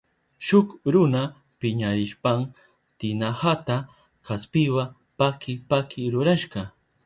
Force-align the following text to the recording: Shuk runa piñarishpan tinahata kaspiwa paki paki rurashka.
Shuk 0.45 0.67
runa 0.93 1.21
piñarishpan 1.59 2.39
tinahata 2.97 3.75
kaspiwa 4.25 4.83
paki 5.17 5.53
paki 5.69 6.01
rurashka. 6.13 6.61